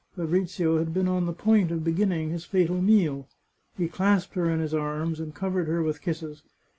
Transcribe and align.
Fabrizio 0.15 0.79
had 0.79 0.95
been 0.95 1.07
on 1.07 1.27
the 1.27 1.31
point 1.31 1.69
of 1.69 1.83
beginning 1.83 2.31
his 2.31 2.43
fatal 2.43 2.81
meal. 2.81 3.27
He 3.77 3.87
clasped 3.87 4.33
her 4.33 4.49
in 4.49 4.59
his 4.59 4.73
arms, 4.73 5.19
and 5.19 5.31
covered 5.31 5.67
her 5.67 5.83
with 5.83 6.01
kisses. 6.01 6.41